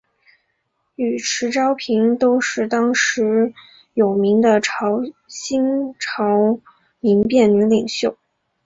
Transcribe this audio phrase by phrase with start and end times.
[0.95, 3.53] 与迟昭平都是当时
[3.93, 4.59] 有名的
[5.27, 6.59] 新朝
[6.99, 8.17] 民变女领袖。